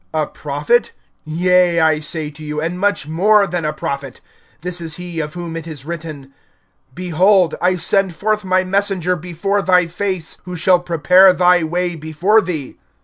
[0.15, 0.93] A prophet?
[1.25, 4.19] Yea, I say to you, and much more than a prophet.
[4.63, 6.33] (27)This is he, of whom it is written:
[6.95, 12.41] Behold, I send forth my messenger before thy face, Who shall prepare thy way before
[12.41, 12.79] thee.